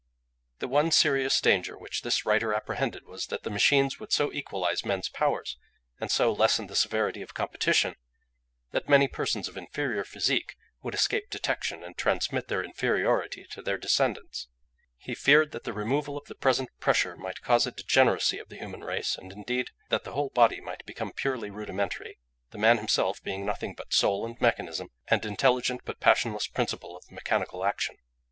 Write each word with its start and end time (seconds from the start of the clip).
The 0.57 0.67
one 0.67 0.89
serious 0.89 1.39
danger 1.39 1.77
which 1.77 2.01
this 2.01 2.25
writer 2.25 2.55
apprehended 2.55 3.05
was 3.05 3.27
that 3.27 3.43
the 3.43 3.51
machines 3.51 3.99
would 3.99 4.11
so 4.11 4.33
equalise 4.33 4.83
men's 4.83 5.09
powers, 5.09 5.59
and 5.99 6.09
so 6.09 6.33
lessen 6.33 6.65
the 6.65 6.75
severity 6.75 7.21
of 7.21 7.35
competition, 7.35 7.93
that 8.71 8.89
many 8.89 9.07
persons 9.07 9.47
of 9.47 9.57
inferior 9.57 10.03
physique 10.03 10.55
would 10.81 10.95
escape 10.95 11.29
detection 11.29 11.83
and 11.83 11.95
transmit 11.99 12.47
their 12.47 12.63
inferiority 12.63 13.45
to 13.51 13.61
their 13.61 13.77
descendants. 13.77 14.47
He 14.97 15.13
feared 15.13 15.51
that 15.51 15.65
the 15.65 15.71
removal 15.71 16.17
of 16.17 16.25
the 16.25 16.33
present 16.33 16.69
pressure 16.79 17.15
might 17.15 17.41
cause 17.43 17.67
a 17.67 17.71
degeneracy 17.71 18.39
of 18.39 18.49
the 18.49 18.57
human 18.57 18.83
race, 18.83 19.15
and 19.15 19.31
indeed 19.31 19.69
that 19.89 20.03
the 20.03 20.13
whole 20.13 20.29
body 20.31 20.59
might 20.59 20.83
become 20.87 21.11
purely 21.11 21.51
rudimentary, 21.51 22.17
the 22.49 22.57
man 22.57 22.77
himself 22.79 23.21
being 23.21 23.45
nothing 23.45 23.75
but 23.75 23.93
soul 23.93 24.25
and 24.25 24.41
mechanism, 24.41 24.89
an 25.09 25.19
intelligent 25.27 25.81
but 25.85 25.99
passionless 25.99 26.47
principle 26.47 26.97
of 26.97 27.11
mechanical 27.11 27.63
action. 27.63 27.97